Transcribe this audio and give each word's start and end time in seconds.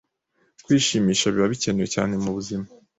Kwishimisha 0.63 1.25
biba 1.33 1.51
bikenewe 1.53 1.87
cyane 1.95 2.13
mu 2.23 2.29
buzima 2.37 2.65